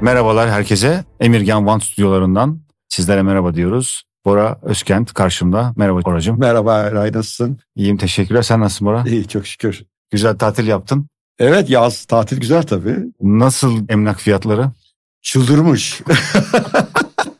[0.00, 1.04] Merhabalar herkese.
[1.20, 4.02] Emirgan Van stüdyolarından sizlere merhaba diyoruz.
[4.24, 5.72] Bora Özkent karşımda.
[5.76, 6.38] Merhaba Boracığım.
[6.40, 7.58] Merhaba Eray nasılsın?
[7.76, 8.42] İyiyim teşekkürler.
[8.42, 9.04] Sen nasılsın Bora?
[9.06, 9.82] İyi çok şükür.
[10.10, 11.06] Güzel tatil yaptın.
[11.38, 12.96] Evet yaz tatil güzel tabii.
[13.20, 14.70] Nasıl emlak fiyatları?
[15.22, 16.02] Çıldırmış.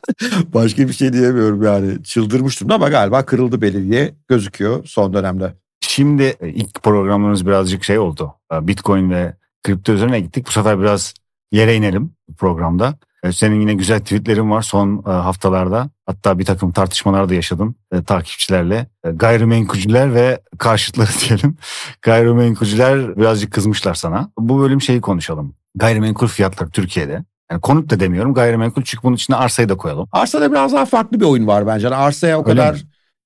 [0.53, 2.03] Başka bir şey diyemiyorum yani.
[2.03, 5.53] Çıldırmış durumda ama galiba kırıldı belediye gözüküyor son dönemde.
[5.81, 8.33] Şimdi ilk programımız birazcık şey oldu.
[8.51, 10.47] Bitcoin ve kripto üzerine gittik.
[10.47, 11.13] Bu sefer biraz
[11.51, 12.95] yere inelim programda.
[13.23, 15.89] E, senin yine güzel tweetlerin var son e, haftalarda.
[16.05, 18.87] Hatta bir takım tartışmalar da yaşadın e, takipçilerle.
[19.13, 21.57] Gayrimenkulcüler ve karşıtları diyelim.
[22.01, 24.31] Gayrimenkulcüler birazcık kızmışlar sana.
[24.37, 25.55] Bu bölüm şeyi konuşalım.
[25.75, 27.23] Gayrimenkul fiyatları Türkiye'de.
[27.53, 30.07] Yani konut da demiyorum gayrimenkul çünkü bunun içine arsayı da koyalım.
[30.11, 31.85] Arsada biraz daha farklı bir oyun var bence.
[31.87, 32.79] Yani arsaya o Öyle kadar mi?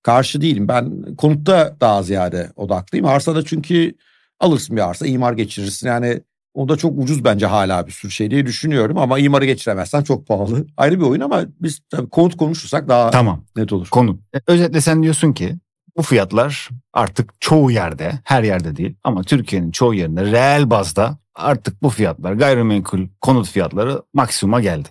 [0.04, 0.68] karşı değilim.
[0.68, 3.06] Ben konutta daha ziyade odaklıyım.
[3.08, 3.94] Arsada çünkü
[4.40, 5.88] alırsın bir arsa imar geçirirsin.
[5.88, 6.22] Yani
[6.54, 8.98] o da çok ucuz bence hala bir sürü şey diye düşünüyorum.
[8.98, 10.66] Ama imarı geçiremezsen çok pahalı.
[10.78, 13.88] Ayrı bir oyun ama biz tabii konut konuşursak daha Tamam net olur.
[13.90, 14.20] konut.
[14.36, 15.56] E, Özetle sen diyorsun ki
[15.98, 21.84] bu fiyatlar artık çoğu yerde, her yerde değil ama Türkiye'nin çoğu yerinde reel bazda artık
[21.84, 24.90] bu fiyatlar gayrimenkul konut fiyatları maksimuma geldi.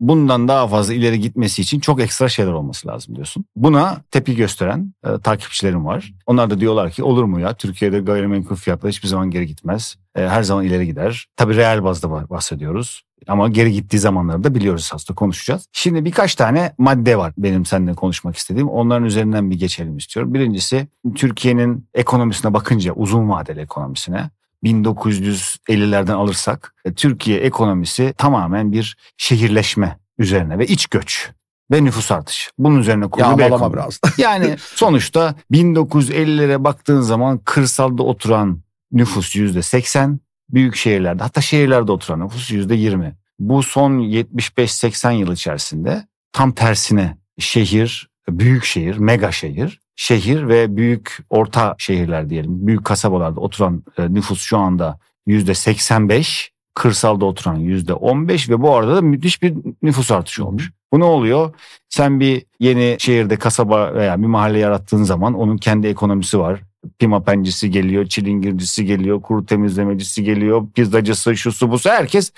[0.00, 3.44] Bundan daha fazla ileri gitmesi için çok ekstra şeyler olması lazım diyorsun.
[3.56, 6.12] Buna tepki gösteren e, takipçilerim var.
[6.26, 9.96] Onlar da diyorlar ki olur mu ya Türkiye'de gayrimenkul fiyatları hiçbir zaman geri gitmez.
[10.16, 11.26] E, her zaman ileri gider.
[11.36, 13.02] Tabii reel bazda bah- bahsediyoruz.
[13.28, 15.66] Ama geri gittiği zamanları da biliyoruz aslında konuşacağız.
[15.72, 18.68] Şimdi birkaç tane madde var benim seninle konuşmak istediğim.
[18.68, 20.34] Onların üzerinden bir geçelim istiyorum.
[20.34, 24.30] Birincisi Türkiye'nin ekonomisine bakınca uzun vadeli ekonomisine
[24.64, 31.30] 1950'lerden alırsak e, Türkiye ekonomisi tamamen bir şehirleşme üzerine ve iç göç
[31.70, 32.50] ve nüfus artışı.
[32.58, 33.72] Bunun üzerine kurulu bir ekonomi.
[33.72, 34.00] biraz.
[34.18, 38.60] Yani sonuçta 1950'lere baktığın zaman kırsalda oturan
[38.92, 43.14] nüfus yüzde 80, büyük şehirlerde hatta şehirlerde oturan nüfus yüzde 20.
[43.38, 51.18] Bu son 75-80 yıl içerisinde tam tersine şehir, büyük şehir, mega şehir, şehir ve büyük
[51.30, 57.94] orta şehirler diyelim, büyük kasabalarda oturan e, nüfus şu anda yüzde 85, kırsalda oturan yüzde
[57.94, 60.72] 15 ve bu arada da müthiş bir nüfus artışı olmuş.
[60.92, 61.54] Bu ne oluyor?
[61.88, 66.60] Sen bir yeni şehirde kasaba veya bir mahalle yarattığın zaman onun kendi ekonomisi var.
[66.98, 72.32] Pimapencisi geliyor, çilingircisi geliyor, kuru temizlemecisi geliyor, pizzacısı, şusu busu herkes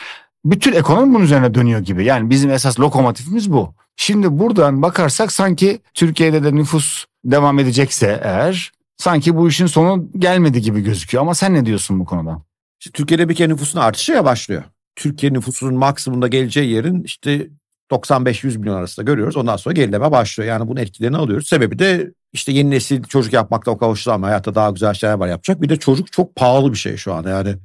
[0.45, 2.05] bütün ekonomi bunun üzerine dönüyor gibi.
[2.05, 3.75] Yani bizim esas lokomotifimiz bu.
[3.97, 10.61] Şimdi buradan bakarsak sanki Türkiye'de de nüfus devam edecekse eğer sanki bu işin sonu gelmedi
[10.61, 11.23] gibi gözüküyor.
[11.23, 12.43] Ama sen ne diyorsun bu konuda?
[12.79, 14.63] Şimdi Türkiye'de bir kere nüfusun artışı ya başlıyor.
[14.97, 17.49] Türkiye nüfusunun maksimumda geleceği yerin işte
[17.91, 19.37] 95-100 milyon arasında görüyoruz.
[19.37, 20.49] Ondan sonra gerileme başlıyor.
[20.49, 21.49] Yani bunun etkilerini alıyoruz.
[21.49, 24.28] Sebebi de işte yeni nesil çocuk yapmakta o kavuşturamıyor.
[24.28, 25.62] Hayatta daha güzel şeyler var yapacak.
[25.62, 27.56] Bir de çocuk çok pahalı bir şey şu an yani.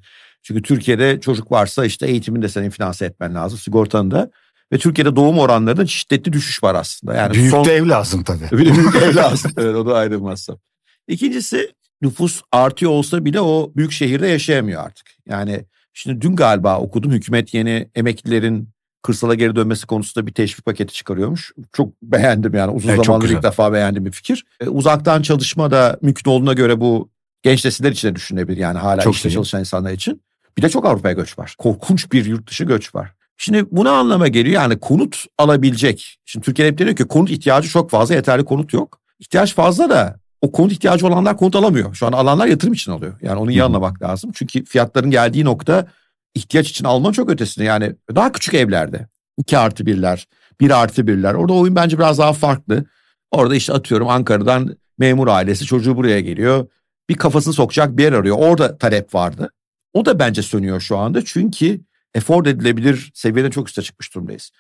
[0.44, 3.60] Çünkü Türkiye'de çocuk varsa işte eğitimini de senin finanse etmen lazım.
[3.60, 4.32] Sigortanı da.
[4.72, 7.14] Ve Türkiye'de doğum oranlarında şiddetli düşüş var aslında.
[7.14, 7.66] Yani Büyük son...
[7.66, 8.52] de ev lazım tabii.
[8.52, 9.52] Bir de büyük ev lazım.
[9.58, 10.60] Evet o da ayrı masraf.
[11.08, 15.08] İkincisi nüfus artıyor olsa bile o büyük şehirde yaşayamıyor artık.
[15.28, 18.70] Yani şimdi dün galiba okudum hükümet yeni emeklilerin
[19.04, 21.52] kırsala geri dönmesi konusunda bir teşvik paketi çıkarıyormuş.
[21.74, 24.46] Çok beğendim yani uzun Evet, zamandır ilk defa beğendiğim bir fikir.
[24.60, 27.10] E, uzaktan çalışma da mümkün olduğuna göre bu
[27.44, 30.22] genç nesiller için de düşünülebilir yani hala Çok işte çalışan insanlar için.
[30.58, 31.56] Bir de çok Avrupa'ya göç var.
[31.58, 33.14] Korkunç bir yurt dışı göç var.
[33.38, 34.56] Şimdi bu ne anlama geliyor?
[34.62, 36.18] Yani konut alabilecek.
[36.26, 39.00] Şimdi Türkiye'de hep deniyor ki konut ihtiyacı çok fazla yeterli konut yok.
[39.20, 41.94] İhtiyaç fazla da o konut ihtiyacı olanlar konut alamıyor.
[41.94, 43.14] Şu an alanlar yatırım için alıyor.
[43.22, 43.66] Yani onu iyi Hı hı.
[43.66, 44.32] anlamak lazım.
[44.34, 45.88] Çünkü fiyatların geldiği nokta
[46.36, 47.66] ihtiyaç için almanın çok ötesinde.
[47.66, 49.08] Yani daha küçük evlerde.
[49.38, 50.28] 2 artı birler,
[50.62, 51.34] 1 artı birler.
[51.34, 52.86] Orada oyun bence biraz daha farklı.
[53.32, 56.68] Orada işte atıyorum Ankara'dan memur ailesi çocuğu buraya geliyor.
[57.10, 58.38] Bir kafasını sokacak bir yer arıyor.
[58.40, 59.50] Orada talep vardı.
[59.94, 61.26] O da bence sönüyor şu anda.
[61.26, 61.82] Çünkü
[62.18, 64.52] afford edilebilir seviyeden çok üste çıkmış durumdayız.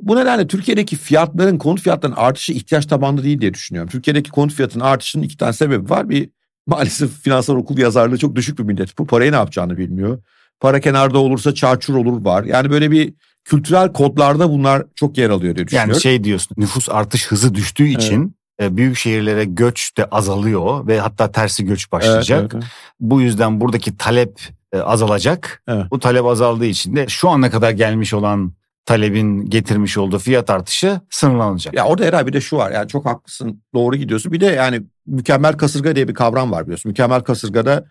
[0.00, 3.90] Bu nedenle Türkiye'deki fiyatların, konut fiyatlarının artışı ihtiyaç tabanlı değil diye düşünüyorum.
[3.90, 6.08] Türkiye'deki konut fiyatının artışının iki tane sebebi var.
[6.08, 6.30] Bir
[6.66, 8.98] maalesef finansal okul yazarlığı çok düşük bir millet.
[8.98, 10.22] Bu parayı ne yapacağını bilmiyor.
[10.60, 12.44] Para kenarda olursa çarçur olur var.
[12.44, 13.14] Yani böyle bir
[13.44, 15.90] kültürel kodlarda bunlar çok yer alıyor diye düşünüyorum.
[15.92, 21.00] Yani şey diyorsun nüfus artış hızı düştüğü için e, büyük şehirlere göç de azalıyor ve
[21.00, 22.40] hatta tersi göç başlayacak.
[22.40, 22.72] Evet, evet, evet.
[23.00, 24.40] Bu yüzden buradaki talep
[24.72, 25.62] e, azalacak.
[25.68, 25.86] Evet.
[25.90, 28.52] Bu talep azaldığı için de şu ana kadar gelmiş olan
[28.84, 31.74] talebin getirmiş olduğu fiyat artışı sınırlanacak.
[31.74, 32.70] Ya orada herhalde bir de şu var.
[32.70, 33.62] Yani çok haklısın.
[33.74, 34.32] Doğru gidiyorsun.
[34.32, 36.88] Bir de yani mükemmel kasırga diye bir kavram var biliyorsun.
[36.88, 37.84] Mükemmel kasırgada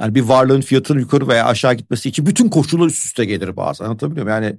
[0.00, 3.84] yani bir varlığın fiyatının yukarı veya aşağı gitmesi için bütün koşullar üst üste gelir bazen.
[3.84, 4.42] Anlatabiliyor muyum?
[4.42, 4.56] Yani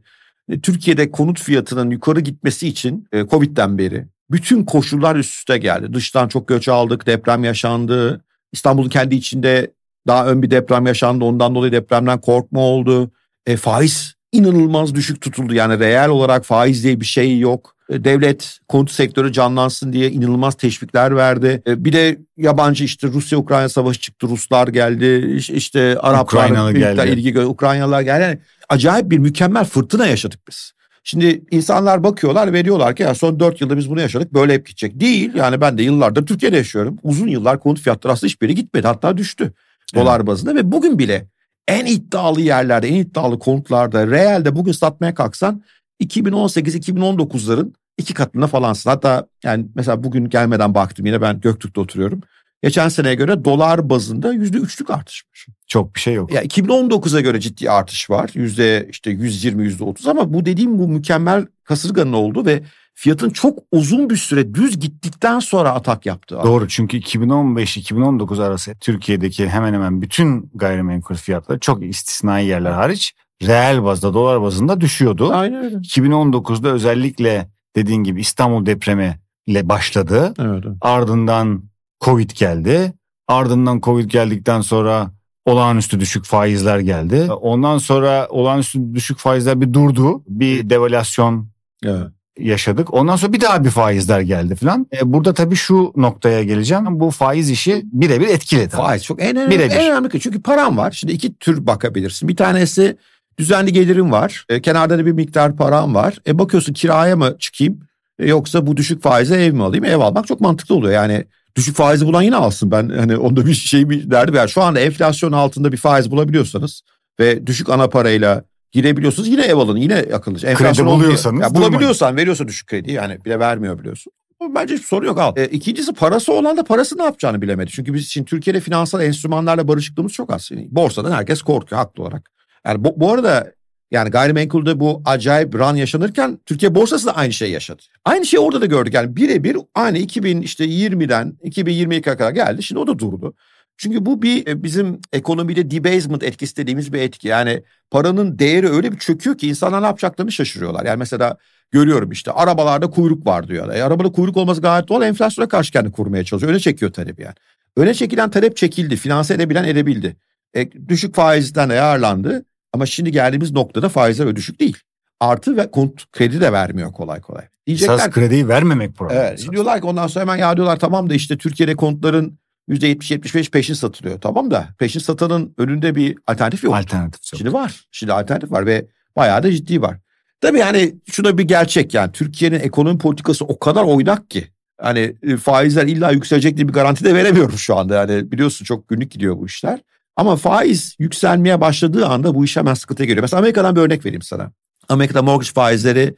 [0.49, 5.93] e, Türkiye'de konut fiyatının yukarı gitmesi için e, Covid'den beri bütün koşullar üst üste geldi.
[5.93, 8.23] Dıştan çok göç aldık, deprem yaşandı.
[8.51, 9.71] İstanbul'un kendi içinde
[10.07, 11.25] daha ön bir deprem yaşandı.
[11.25, 13.11] Ondan dolayı depremden korkma oldu.
[13.45, 15.53] E, faiz inanılmaz düşük tutuldu.
[15.53, 17.72] Yani reel olarak faiz diye bir şey yok.
[17.89, 21.63] E, devlet konut sektörü canlansın diye inanılmaz teşvikler verdi.
[21.67, 24.27] E, bir de yabancı işte Rusya-Ukrayna savaşı çıktı.
[24.27, 25.35] Ruslar geldi.
[25.35, 27.09] İşte Araplar, Ukraynalı geldi.
[27.09, 28.21] ilgi Ukraynalılar geldi.
[28.21, 28.39] Yani
[28.69, 30.73] acayip bir mükemmel fırtına yaşadık biz.
[31.03, 34.65] Şimdi insanlar bakıyorlar ve diyorlar ki ya son 4 yılda biz bunu yaşadık böyle hep
[34.65, 34.99] gidecek.
[34.99, 36.97] Değil yani ben de yıllardır Türkiye'de yaşıyorum.
[37.03, 39.53] Uzun yıllar konut fiyatları aslında hiçbir yere gitmedi hatta düştü
[39.95, 40.27] dolar evet.
[40.27, 41.27] bazında ve bugün bile
[41.67, 45.63] en iddialı yerlerde en iddialı konutlarda realde bugün satmaya kalksan
[46.07, 48.89] 2018-2019'ların iki katında falansın.
[48.89, 52.21] Hatta yani mesela bugün gelmeden baktım yine ben Göktürk'te oturuyorum.
[52.63, 55.45] Geçen seneye göre dolar bazında yüzde üçlük artış var.
[55.67, 56.33] Çok bir şey yok.
[56.33, 58.31] Ya 2019'a göre ciddi artış var.
[58.33, 62.63] Yüzde işte 120 yüzde 30 ama bu dediğim bu mükemmel kasırganın oldu ve
[62.95, 66.39] fiyatın çok uzun bir süre düz gittikten sonra atak yaptı.
[66.43, 73.13] Doğru çünkü 2015-2019 arası Türkiye'deki hemen hemen bütün gayrimenkul fiyatları çok istisnai yerler hariç
[73.47, 75.29] reel bazda dolar bazında düşüyordu.
[75.33, 75.75] Aynen öyle.
[75.75, 80.33] 2019'da özellikle dediğin gibi İstanbul depremi ile başladı.
[80.39, 80.63] Evet.
[80.81, 81.63] Ardından
[82.01, 82.93] Covid geldi.
[83.27, 85.11] Ardından Covid geldikten sonra
[85.45, 87.31] olağanüstü düşük faizler geldi.
[87.31, 90.23] Ondan sonra olağanüstü düşük faizler bir durdu.
[90.27, 91.47] Bir devalüasyon
[91.85, 92.07] evet.
[92.39, 92.93] yaşadık.
[92.93, 94.87] Ondan sonra bir daha bir faizler geldi falan.
[95.01, 96.99] E, burada tabii şu noktaya geleceğim.
[96.99, 98.69] Bu faiz işi birebir etkiledi.
[98.69, 100.91] Faiz çok en önemli, en önemli çünkü param var.
[100.91, 102.29] Şimdi iki tür bakabilirsin.
[102.29, 102.97] Bir tanesi
[103.37, 104.45] düzenli gelirim var.
[104.49, 106.17] E, kenarda da bir miktar param var.
[106.27, 107.79] E bakıyorsun kiraya mı çıkayım?
[108.19, 109.85] E, yoksa bu düşük faize ev mi alayım?
[109.85, 110.93] Ev almak çok mantıklı oluyor.
[110.93, 111.25] Yani
[111.55, 112.71] düşük faizi bulan yine alsın.
[112.71, 114.47] Ben hani onda bir şey bir derdi var.
[114.47, 116.81] Şu anda enflasyon altında bir faiz bulabiliyorsanız
[117.19, 120.49] ve düşük ana parayla girebiliyorsunuz yine ev alın yine akıllıca.
[120.49, 121.41] Enflasyon kredi buluyorsanız.
[121.41, 124.13] Ya, bulabiliyorsan veriyorsa düşük kredi yani bile vermiyor biliyorsun.
[124.55, 125.33] Bence hiçbir sorun yok al.
[125.37, 127.71] E, ikincisi parası olan da parası ne yapacağını bilemedi.
[127.71, 130.51] Çünkü biz için Türkiye'de finansal enstrümanlarla barışıklığımız çok az.
[130.51, 132.31] Yani borsadan herkes korkuyor haklı olarak.
[132.65, 133.53] Yani bu, bu arada
[133.91, 137.81] yani gayrimenkulde bu acayip run yaşanırken Türkiye borsası da aynı şey yaşadı.
[138.05, 138.93] Aynı şeyi orada da gördük.
[138.93, 142.63] Yani birebir aynı 2000 işte 20'den 2022'ye kadar geldi.
[142.63, 143.35] Şimdi o da durdu.
[143.77, 147.27] Çünkü bu bir e, bizim ekonomide debasement etkisi dediğimiz bir etki.
[147.27, 150.85] Yani paranın değeri öyle bir çöküyor ki insanlar ne yapacaklarını şaşırıyorlar.
[150.85, 151.37] Yani mesela
[151.71, 153.75] görüyorum işte arabalarda kuyruk var diyorlar.
[153.75, 156.51] E, arabada kuyruk olması gayet doğal enflasyona karşı kendi kurmaya çalışıyor.
[156.51, 157.35] Öne çekiyor talep yani.
[157.77, 158.95] Öne çekilen talep çekildi.
[158.95, 160.15] Finanse edebilen edebildi.
[160.53, 162.45] E, düşük faizden ayarlandı.
[162.73, 164.77] Ama şimdi geldiğimiz noktada faizler öyle düşük değil.
[165.19, 167.45] Artı ve kont kredi de vermiyor kolay kolay.
[167.67, 169.19] Diyecekler Esas krediyi vermemek problemi.
[169.19, 169.51] Evet.
[169.51, 172.39] Diyorlar ki ondan sonra hemen ya diyorlar tamam da işte Türkiye'de kontların
[172.69, 174.21] %70-75 peşin satılıyor.
[174.21, 176.75] Tamam da peşin satanın önünde bir alternatif yok.
[176.75, 177.37] Alternatif yok.
[177.37, 177.85] Şimdi var.
[177.91, 179.97] Şimdi alternatif var ve bayağı da ciddi var.
[180.41, 184.47] Tabii yani şuna bir gerçek yani Türkiye'nin ekonomi politikası o kadar oynak ki.
[184.81, 187.95] Hani e, faizler illa yükselecek diye bir garanti de veremiyorum şu anda.
[187.95, 189.79] Yani biliyorsun çok günlük gidiyor bu işler.
[190.15, 193.23] Ama faiz yükselmeye başladığı anda bu iş hemen sıkıntıya geliyor.
[193.23, 194.51] Mesela Amerika'dan bir örnek vereyim sana.
[194.89, 196.15] Amerika'da mortgage faizleri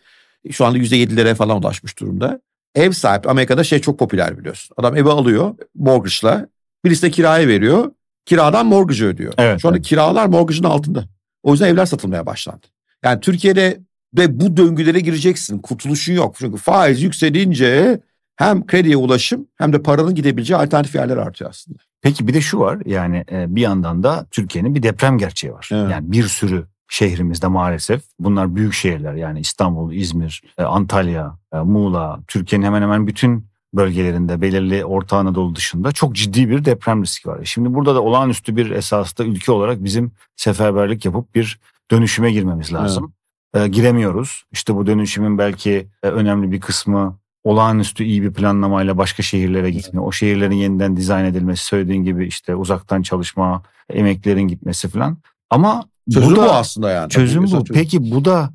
[0.51, 2.41] şu anda %7'lere falan ulaşmış durumda.
[2.75, 4.75] Ev sahibi Amerika'da şey çok popüler biliyorsun.
[4.77, 6.47] Adam evi alıyor mortgage'la.
[6.85, 7.91] Birisi de kiraya veriyor.
[8.25, 9.33] Kiradan mortgage ödüyor.
[9.37, 9.87] Evet, şu anda evet.
[9.87, 11.05] kiralar mortgage'ın altında.
[11.43, 12.67] O yüzden evler satılmaya başlandı.
[13.03, 13.79] Yani Türkiye'de
[14.13, 15.59] de bu döngülere gireceksin.
[15.59, 16.35] Kurtuluşun yok.
[16.39, 17.99] Çünkü faiz yükselince
[18.35, 21.79] hem krediye ulaşım hem de paranın gidebileceği alternatif yerler artıyor aslında.
[22.05, 25.69] Peki bir de şu var yani e, bir yandan da Türkiye'nin bir deprem gerçeği var.
[25.71, 25.91] Evet.
[25.91, 32.19] Yani bir sürü şehrimizde maalesef bunlar büyük şehirler yani İstanbul, İzmir, e, Antalya, e, Muğla,
[32.27, 37.39] Türkiye'nin hemen hemen bütün bölgelerinde belirli Orta Anadolu dışında çok ciddi bir deprem riski var.
[37.43, 41.59] Şimdi burada da olağanüstü bir esasda ülke olarak bizim seferberlik yapıp bir
[41.91, 43.13] dönüşüme girmemiz lazım.
[43.53, 43.73] Evet.
[43.73, 44.43] giremiyoruz.
[44.51, 50.11] İşte bu dönüşümün belki önemli bir kısmı olağanüstü iyi bir planlamayla başka şehirlere gitme, o
[50.11, 55.17] şehirlerin yeniden dizayn edilmesi, söylediğin gibi işte uzaktan çalışma, emeklerin gitmesi falan.
[55.49, 55.83] Ama
[56.13, 57.09] çözüm bu, da, bu aslında yani.
[57.09, 57.47] Çözüm bu.
[57.47, 57.73] Çözüm.
[57.73, 58.49] Peki bu da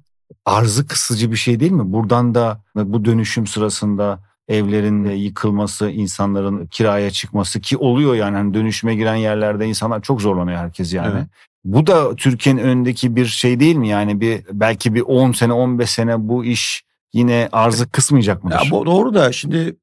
[0.45, 1.93] arzı kısıcı bir şey değil mi?
[1.93, 8.95] Buradan da bu dönüşüm sırasında evlerin yıkılması, insanların kiraya çıkması ki oluyor yani hani dönüşüme
[8.95, 11.13] giren yerlerde insanlar çok zorlanıyor herkes yani.
[11.17, 11.27] Evet.
[11.65, 13.89] Bu da Türkiye'nin önündeki bir şey değil mi?
[13.89, 18.57] Yani bir belki bir 10 sene 15 sene bu iş yine arzı kısmayacak mıdır?
[18.65, 19.77] Ya bu doğru da şimdi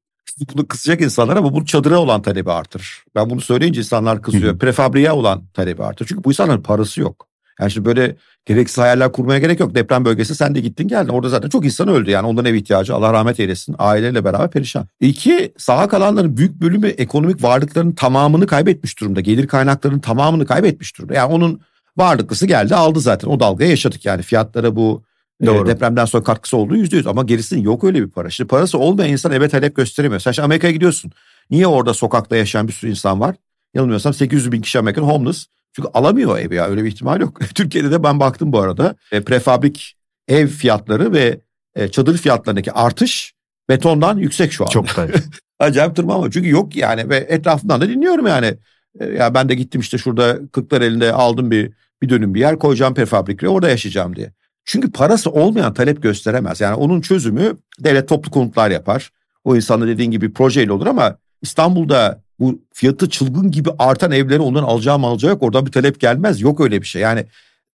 [0.53, 3.03] bunu kısacak insanlar ama bu çadıra olan talebi artır.
[3.15, 4.59] Ben bunu söyleyince insanlar kızıyor.
[4.59, 6.05] Prefabriye olan talebi artır.
[6.05, 7.27] Çünkü bu insanların parası yok.
[7.59, 8.15] Yani şimdi böyle
[8.45, 9.75] gereksiz hayaller kurmaya gerek yok.
[9.75, 11.09] Deprem bölgesi sen de gittin geldin.
[11.09, 12.11] Orada zaten çok insan öldü.
[12.11, 13.75] Yani onların ev ihtiyacı Allah rahmet eylesin.
[13.79, 14.87] Aileyle beraber perişan.
[14.99, 19.21] İki, saha kalanların büyük bölümü ekonomik varlıklarının tamamını kaybetmiş durumda.
[19.21, 21.13] Gelir kaynaklarının tamamını kaybetmiş durumda.
[21.13, 21.61] Yani onun
[21.97, 23.27] varlıklısı geldi aldı zaten.
[23.27, 24.21] O dalgaya yaşadık yani.
[24.21, 25.03] Fiyatlara bu
[25.45, 25.67] Doğru.
[25.67, 28.29] depremden sonra katkısı olduğu yüzde yüz ama gerisinin yok öyle bir para.
[28.29, 30.19] Şimdi parası olmayan insan eve talep gösteremiyor.
[30.19, 31.11] Sen şimdi Amerika'ya gidiyorsun.
[31.49, 33.35] Niye orada sokakta yaşayan bir sürü insan var?
[33.73, 35.45] Yanılmıyorsam 800 bin kişi Amerikan homeless.
[35.73, 37.39] Çünkü alamıyor evi ya öyle bir ihtimal yok.
[37.55, 38.95] Türkiye'de de ben baktım bu arada.
[39.11, 41.41] E, prefabrik ev fiyatları ve
[41.75, 43.33] e, çadır fiyatlarındaki artış
[43.69, 44.71] betondan yüksek şu anda.
[44.71, 45.07] Çok da.
[45.59, 48.57] Acayip durma ama çünkü yok yani ve etrafından da dinliyorum yani.
[48.99, 52.59] E, ya ben de gittim işte şurada kırklar elinde aldım bir bir dönüm bir yer
[52.59, 54.31] koyacağım prefabrikle orada yaşayacağım diye.
[54.67, 56.61] Çünkü parası olmayan talep gösteremez.
[56.61, 59.11] Yani onun çözümü devlet toplu konutlar yapar.
[59.43, 64.63] O insanla dediğin gibi projeyle olur ama İstanbul'da bu fiyatı çılgın gibi artan evleri ondan
[64.63, 65.43] alacağı alacağı yok.
[65.43, 66.41] Oradan bir talep gelmez.
[66.41, 67.01] Yok öyle bir şey.
[67.01, 67.25] Yani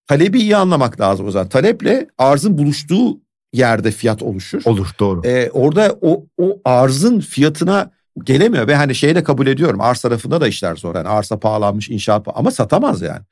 [0.06, 1.48] talebi iyi anlamak lazım o zaman.
[1.48, 3.20] Taleple arzın buluştuğu
[3.52, 4.62] yerde fiyat oluşur.
[4.64, 5.22] Olur doğru.
[5.24, 7.90] Ee, orada o, o arzın fiyatına
[8.24, 9.80] gelemiyor ve hani şeyi de kabul ediyorum.
[9.80, 10.94] Arz tarafında da işler zor.
[10.94, 13.22] Yani arsa pahalanmış, inşaat ama satamaz yani.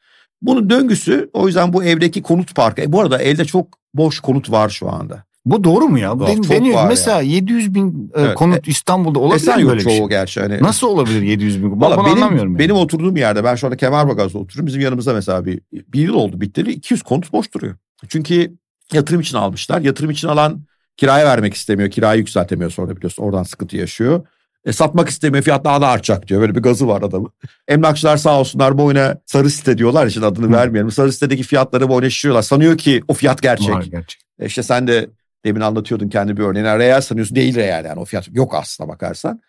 [0.42, 2.82] Bunun döngüsü o yüzden bu evdeki konut parkı.
[2.82, 5.24] E, bu arada elde çok boş konut var şu anda.
[5.44, 6.20] Bu doğru mu ya?
[6.20, 6.88] Var, Den- deniyor.
[6.88, 8.34] Mesela 700 bin e, Evet.
[8.34, 10.06] konut İstanbul'da olabilir Esen mi böyle bir çoğu şey?
[10.08, 10.40] gerçi.
[10.40, 11.72] Hani, Nasıl olabilir 700 bin?
[11.72, 12.52] Ben Valla bunu benim, anlamıyorum.
[12.52, 12.58] yani.
[12.58, 14.66] benim oturduğum yerde ben şu anda Kemalbagaz'da oturuyorum.
[14.66, 17.74] Bizim yanımızda mesela bir, bir yıl oldu biteli 200 konut boş duruyor.
[18.08, 18.54] Çünkü
[18.92, 19.80] yatırım için almışlar.
[19.80, 20.60] Yatırım için alan
[20.96, 21.90] kiraya vermek istemiyor.
[21.90, 23.22] Kirayı yükseltemiyor sonra biliyorsun.
[23.22, 24.26] Oradan sıkıntı yaşıyor.
[24.64, 26.40] E, satmak istemiyor fiyat daha da artacak diyor.
[26.40, 27.32] Böyle bir gazı var adamın.
[27.68, 30.52] Emlakçılar sağ olsunlar boyuna sarı site diyorlar için adını Hı.
[30.52, 30.90] vermeyelim.
[30.90, 32.42] Sarı sitedeki fiyatları boyuna şişiyorlar.
[32.42, 33.70] Sanıyor ki o fiyat gerçek.
[33.70, 34.20] Var gerçek.
[34.38, 35.10] E işte sen de
[35.44, 36.78] demin anlatıyordun kendi bir örneğini.
[36.78, 39.40] Reel sanıyorsun değil reel yani o fiyat yok aslına bakarsan.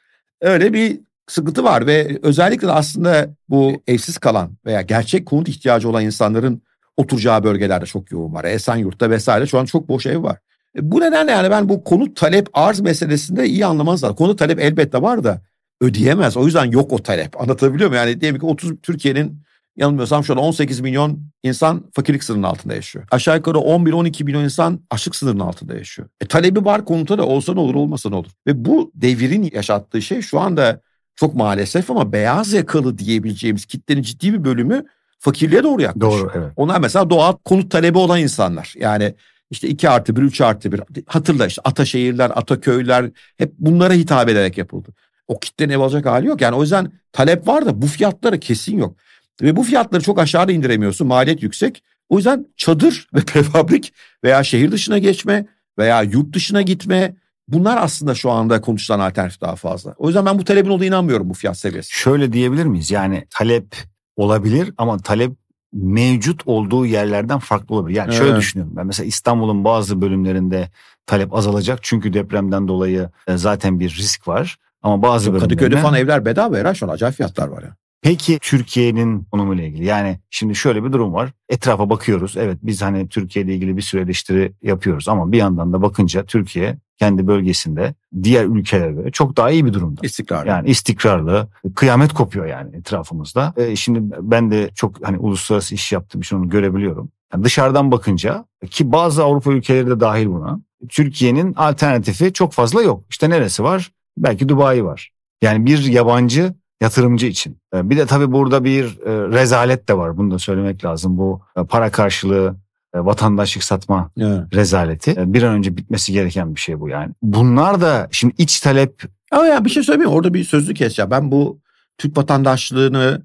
[0.42, 6.06] Öyle bir sıkıntı var ve özellikle aslında bu evsiz kalan veya gerçek konut ihtiyacı olan
[6.06, 6.62] insanların
[6.98, 8.44] oturacağı bölgelerde çok yoğun var.
[8.44, 10.38] Esenyurt'ta vesaire şu an çok boş ev var.
[10.78, 14.16] E bu nedenle yani ben bu konut talep arz meselesinde iyi anlamanız lazım.
[14.16, 15.42] Konut talep elbette var da
[15.82, 16.38] ödeyemez.
[16.38, 17.42] O yüzden yok o talep.
[17.42, 18.08] Anlatabiliyor muyum?
[18.08, 19.42] Yani diyelim ki 30 Türkiye'nin
[19.78, 23.06] yanılmıyorsam şu an 18 milyon insan fakirlik sınırının altında yaşıyor.
[23.12, 26.08] Aşağı yukarı 11-12 milyon insan açlık sınırının altında yaşıyor.
[26.22, 28.32] E, talebi var konuta da olsa ne olur olmasa ne olur.
[28.48, 30.82] Ve bu devirin yaşattığı şey şu anda
[31.16, 34.86] çok maalesef ama beyaz yakalı diyebileceğimiz kitlenin ciddi bir bölümü
[35.20, 36.30] fakirliğe doğru yaklaşıyor.
[36.30, 36.52] Doğru evet.
[36.56, 38.74] Onlar mesela doğal konut talebi olan insanlar.
[38.78, 39.14] Yani
[39.52, 40.82] işte 2 artı 1, 3 artı 1.
[41.06, 44.90] Hatırla işte Ataşehirler, Ataköyler hep bunlara hitap ederek yapıldı.
[45.28, 46.42] O kitlenin ev alacak hali yok.
[46.42, 48.96] Yani o yüzden talep var da bu fiyatları kesin yok.
[49.42, 51.08] Ve bu fiyatları çok aşağıda indiremiyorsun.
[51.08, 51.84] Maliyet yüksek.
[52.10, 53.94] O yüzden çadır ve prefabrik
[54.24, 55.46] veya şehir dışına geçme
[55.78, 57.16] veya yurt dışına gitme
[57.48, 59.96] bunlar aslında şu anda konuşulan alternatif daha fazla.
[59.98, 61.94] O yüzden ben bu talebin olduğuna inanmıyorum bu fiyat seviyesi.
[61.94, 62.92] Şöyle diyebilir miyiz?
[62.92, 63.76] Yani talep
[64.16, 65.32] olabilir ama talep
[65.74, 67.98] mevcut olduğu yerlerden farklı olabilir.
[67.98, 68.40] Yani şöyle Evet.
[68.40, 68.74] düşünüyorum.
[68.76, 70.70] Ben mesela İstanbul'un bazı bölümlerinde
[71.06, 71.80] talep azalacak.
[71.82, 74.58] Çünkü depremden dolayı e, zaten bir risk var.
[74.84, 75.82] Ama bazı Kadıköy'de bölümlerinde...
[75.82, 77.76] falan evler bedava ya şu an acayip fiyatlar var ya.
[78.02, 81.32] Peki Türkiye'nin konumuyla ilgili yani şimdi şöyle bir durum var.
[81.50, 82.38] Etrafa bakıyoruz.
[82.38, 86.26] Evet biz hani Türkiye ile ilgili bir sürü eleştiri yapıyoruz ama bir yandan da bakınca
[86.26, 87.94] Türkiye kendi bölgesinde
[88.24, 90.02] diğer ülkelere göre çok daha iyi bir durumda.
[90.04, 90.46] İstikrar.
[90.46, 93.54] Yani istikrarlı, kıyamet kopuyor yani etrafımızda.
[93.58, 97.12] E, şimdi ben de çok hani uluslararası iş yaptığım için onu görebiliyorum.
[97.34, 100.60] Yani dışarıdan bakınca ki bazı Avrupa ülkeleri de dahil buna.
[100.90, 103.04] Türkiye'nin alternatifi çok fazla yok.
[103.10, 103.92] İşte neresi var?
[104.18, 105.12] Belki Dubai var.
[105.42, 107.58] Yani bir yabancı yatırımcı için.
[107.76, 110.18] E, Bir de tabii burada bir e, rezalet de var.
[110.18, 111.18] Bunu da söylemek lazım.
[111.18, 112.56] Bu e, para karşılığı
[112.96, 114.54] vatandaşlık satma Evet.
[114.54, 115.34] rezaleti.
[115.34, 117.14] Bir an önce bitmesi gereken bir şey bu yani.
[117.22, 120.12] Bunlar da şimdi iç talep Ama ya bir şey söyleyeyim?
[120.12, 121.12] Orada bir sözlü keseceğim.
[121.12, 121.60] Ben bu
[121.98, 123.22] Türk vatandaşlığını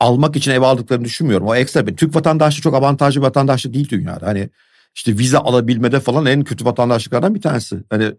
[0.00, 1.46] almak için ev aldıklarını düşünmüyorum.
[1.46, 1.96] O ekstra bir.
[1.96, 4.26] Türk vatandaşlığı çok avantajlı bir vatandaşlık değil dünyada.
[4.26, 4.48] Hani
[4.94, 7.76] işte vize alabilmede falan en kötü vatandaşlıklardan bir tanesi.
[7.90, 8.12] Hani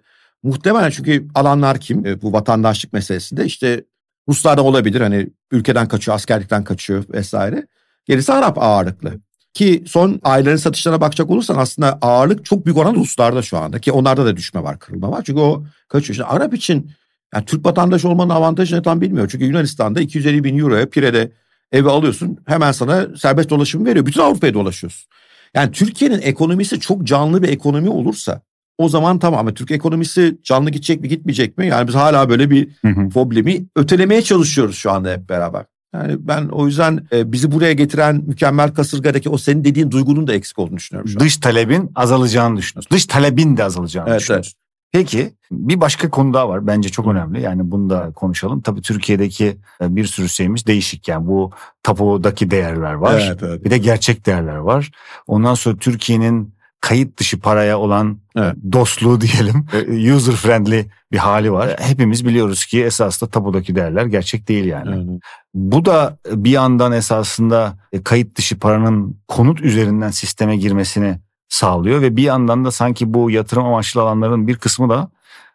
[0.44, 3.84] muhtemelen çünkü alanlar kim bu vatandaşlık meselesinde işte
[4.28, 5.02] Ruslardan olabilir.
[5.02, 7.68] Hani ülkeden kaçıyor, askerlikten kaçıyor vesaire.
[8.06, 9.14] Gerisi Arap ağırlıklı.
[9.54, 13.80] Ki son ayların satışlarına bakacak olursan aslında ağırlık çok büyük oran Ruslarda şu anda.
[13.80, 15.22] Ki onlarda da düşme var, kırılma var.
[15.26, 16.16] Çünkü o kaçıyor.
[16.16, 16.92] Şimdi Arap için
[17.34, 19.30] yani Türk vatandaşı olmanın avantajını tam bilmiyor.
[19.32, 21.32] Çünkü Yunanistan'da 250 bin euroya Pire'de
[21.72, 22.38] evi alıyorsun.
[22.46, 24.06] Hemen sana serbest dolaşımı veriyor.
[24.06, 25.10] Bütün Avrupa'ya dolaşıyorsun.
[25.54, 28.42] Yani Türkiye'nin ekonomisi çok canlı bir ekonomi olursa
[28.78, 31.68] o zaman tamam ama Türk ekonomisi canlı gidecek mi gitmeyecek mi?
[31.68, 32.70] Yani biz hala böyle bir
[33.10, 35.66] problemi ötelemeye çalışıyoruz şu anda hep beraber.
[35.94, 40.34] Yani ben o yüzden e, bizi buraya getiren mükemmel kasırgadaki o senin dediğin duygunun da
[40.34, 41.26] eksik olduğunu düşünüyorum şu an.
[41.26, 42.90] dış talebin azalacağını düşünüyoruz.
[42.92, 44.54] Dış talebin de azalacağını Evet, düşünüyoruz.
[44.92, 48.62] Peki bir başka konu daha var bence çok önemli yani bunu da konuşalım.
[48.62, 51.52] Tabii Türkiye'deki e, bir sürü şeyimiz değişik yani bu
[51.84, 53.22] tapudaki değerler var.
[53.28, 53.66] Evet, evet.
[53.66, 54.92] Bir de gerçek değerler var.
[55.28, 56.55] Ondan sonra Türkiye'nin
[56.86, 58.56] kayıt dışı paraya olan Evet.
[58.72, 61.76] dostluğu diyelim e, user friendly bir hali var.
[61.80, 64.96] Hepimiz biliyoruz ki esasında tapudaki değerler gerçek değil yani.
[64.96, 65.22] Evet.
[65.54, 72.16] Bu da bir yandan esasında e, kayıt dışı paranın konut üzerinden sisteme girmesini sağlıyor ve
[72.16, 75.10] bir yandan da sanki bu yatırım amaçlı alanların bir kısmı da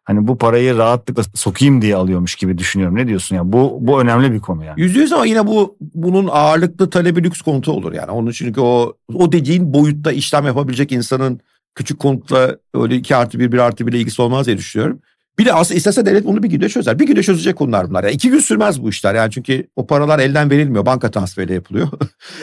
[0.04, 2.96] hani bu parayı rahatlıkla sokayım diye alıyormuş gibi düşünüyorum.
[2.96, 3.52] Ne diyorsun ya?
[3.52, 4.80] Bu bu önemli bir konu yani.
[4.80, 8.10] Yüzde yüz ama yine bu bunun ağırlıklı talebi lüks konutu olur yani.
[8.10, 11.40] Onun çünkü o o dediğin boyutta işlem yapabilecek insanın
[11.74, 15.00] küçük konutla öyle 2 artı 1, 1 artı 1 ile ilgisi olmaz diye düşünüyorum.
[15.38, 16.98] Bir de aslında istese devlet bunu bir günde çözer.
[16.98, 18.04] Bir günde çözecek konular bunlar.
[18.04, 19.14] Yani iki gün sürmez bu işler.
[19.14, 20.86] Yani çünkü o paralar elden verilmiyor.
[20.86, 21.88] Banka transferiyle yapılıyor.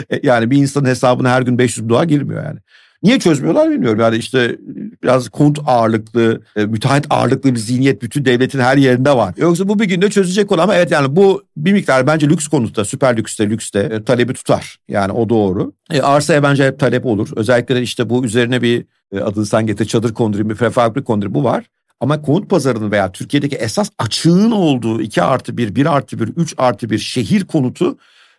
[0.10, 2.60] E, yani bir insanın hesabına her gün 500 dolar girmiyor yani.
[3.04, 4.00] Niye çözmüyorlar bilmiyorum.
[4.00, 4.56] Yani işte
[5.04, 9.34] biraz konut ağırlıklı, e, müteahhit ağırlıklı bir zihniyet bütün devletin her yerinde var.
[9.38, 12.86] Yoksa bu bir günde çözecek konu ama evet yani bu bir miktar bence lüks konutta,
[12.86, 14.78] süper lükste, lükste e, talebi tutar.
[14.88, 15.74] Yani o doğru.
[15.92, 17.30] E, arsaya bence hep talep olur.
[17.36, 21.44] Özellikle işte bu üzerine bir e, adını sen getir çadır kondurayım, bir prefabrik kondurayım bu
[21.44, 21.66] var.
[22.00, 26.54] Ama konut pazarının veya Türkiye'deki esas açığın olduğu 2 artı 1, 1 artı 1, 3
[26.58, 27.98] artı 1 şehir konutu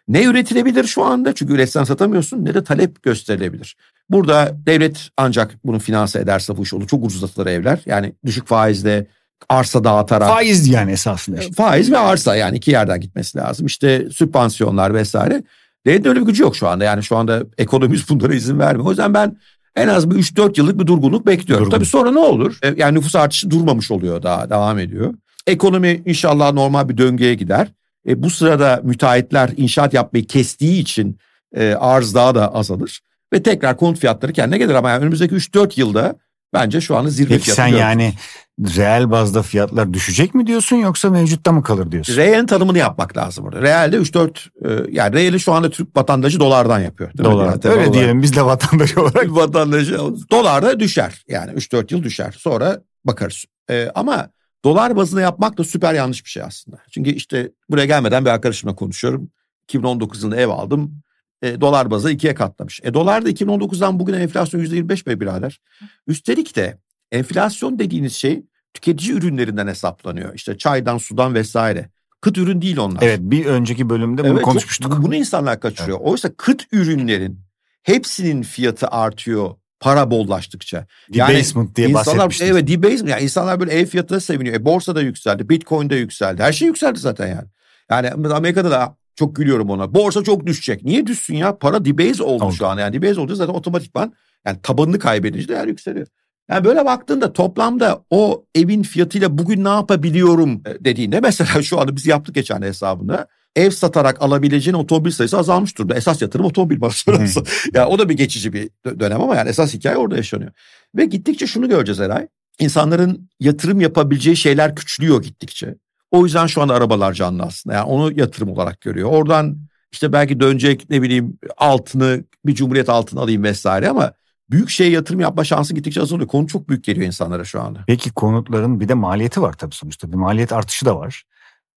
[0.08, 1.34] ne üretilebilir şu anda?
[1.34, 3.76] Çünkü üretsen satamıyorsun ne de talep gösterilebilir.
[4.10, 6.86] Burada devlet ancak bunu finanse ederse bu iş olur.
[6.86, 7.78] Çok ucuzlatılır evler.
[7.86, 9.06] Yani düşük faizle
[9.48, 10.28] arsa dağıtarak.
[10.28, 11.38] Faiz yani esasında.
[11.38, 11.52] Işte.
[11.52, 13.66] Faiz ve arsa yani iki yerden gitmesi lazım.
[13.66, 15.42] İşte sübvansiyonlar vesaire.
[15.86, 16.84] Devletin öyle bir gücü yok şu anda.
[16.84, 18.86] Yani şu anda ekonomimiz bunlara izin vermiyor.
[18.86, 19.36] O yüzden ben
[19.76, 21.66] en az bir 3-4 yıllık bir durgunluk bekliyorum.
[21.66, 21.76] Durgun.
[21.76, 22.58] Tabii sonra ne olur?
[22.62, 25.14] E, yani nüfus artışı durmamış oluyor daha devam ediyor.
[25.46, 27.68] Ekonomi inşallah normal bir döngüye gider.
[28.08, 31.18] E, bu sırada müteahhitler inşaat yapmayı kestiği için
[31.56, 33.00] e, arz daha da azalır.
[33.32, 36.16] Ve tekrar konut fiyatları kendine gelir ama yani önümüzdeki 3-4 yılda
[36.52, 38.14] bence şu anda zirve Peki fiyatı sen yani
[38.60, 42.16] reel bazda fiyatlar düşecek mi diyorsun yoksa mevcutta mı kalır diyorsun?
[42.16, 43.62] Reel'in tanımını yapmak lazım burada.
[43.62, 47.10] Realde 3-4 e, yani reeli şu anda Türk vatandaşı dolardan yapıyor.
[47.18, 47.58] Dolar.
[47.64, 49.30] Yani, Öyle diyelim biz de vatandaş olarak.
[49.30, 49.98] vatandaşı
[50.30, 51.24] dolarda düşer.
[51.28, 52.34] Yani 3-4 yıl düşer.
[52.38, 53.44] Sonra bakarız.
[53.70, 54.30] E, ama
[54.64, 56.78] dolar bazında yapmak da süper yanlış bir şey aslında.
[56.90, 59.30] Çünkü işte buraya gelmeden bir arkadaşımla konuşuyorum.
[59.64, 61.02] 2019 yılında ev aldım.
[61.42, 62.80] E, dolar bazı ikiye katlamış.
[62.84, 65.60] E dolar da 2019'dan bugüne enflasyon %25 be birader.
[66.06, 66.78] Üstelik de
[67.12, 68.42] enflasyon dediğiniz şey
[68.74, 70.34] tüketici ürünlerinden hesaplanıyor.
[70.34, 71.90] İşte çaydan, sudan vesaire.
[72.20, 73.02] Kıt ürün değil onlar.
[73.02, 75.02] Evet bir önceki bölümde bunu Evet, çok- konuşmuştuk.
[75.02, 75.98] bunu insanlar kaçırıyor.
[76.00, 77.40] Oysa kıt ürünlerin
[77.82, 80.86] hepsinin fiyatı artıyor para bollaştıkça.
[81.10, 84.54] Yani Debasement diye İnsanlar evet debasement yani insanlar böyle ev fiyatına seviniyor.
[84.54, 86.42] E borsa da yükseldi, Bitcoin de yükseldi.
[86.42, 87.48] Her şey yükseldi zaten yani.
[87.90, 89.94] Yani Amerika'da da çok gülüyorum ona.
[89.94, 90.84] Borsa çok düşecek.
[90.84, 91.58] Niye düşsün ya?
[91.58, 92.54] Para debase oldu, Oldu.
[92.54, 92.78] şu an.
[92.78, 94.12] Yani debase oldu zaten otomatikman
[94.46, 96.06] yani tabanını kaybedince değer yükseliyor.
[96.50, 101.96] Yani böyle baktığında toplamda o evin fiyatıyla bugün ne yapabiliyorum e, dediğinde mesela şu anda
[101.96, 103.26] biz yaptık geçen hesabında.
[103.56, 105.94] Ev satarak alabileceğin otomobil sayısı azalmış durumda.
[105.94, 107.42] Esas yatırım otomobil bana sorarsa.
[107.74, 110.50] yani o da bir geçici bir dö- dönem ama yani esas hikaye orada yaşanıyor.
[110.96, 112.26] Ve gittikçe şunu göreceğiz Eray.
[112.58, 115.74] İnsanların yatırım yapabileceği şeyler küçülüyor gittikçe.
[116.10, 117.76] O yüzden şu anda arabalar canlı aslında.
[117.76, 119.10] Yani onu yatırım olarak görüyor.
[119.12, 119.58] Oradan
[119.92, 124.12] işte belki dönecek ne bileyim altını bir cumhuriyet altını alayım vesaire ama
[124.50, 126.28] büyük şeye yatırım yapma şansı gittikçe azalıyor.
[126.28, 127.84] Konu çok büyük geliyor insanlara şu anda.
[127.86, 130.12] Peki konutların bir de maliyeti var tabii sonuçta.
[130.12, 131.24] Bir maliyet artışı da var.